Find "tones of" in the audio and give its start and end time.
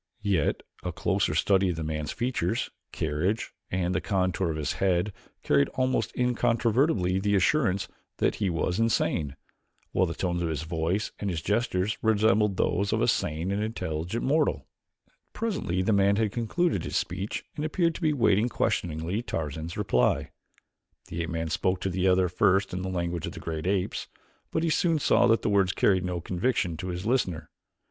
10.15-10.49